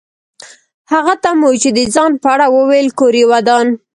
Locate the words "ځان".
1.93-2.11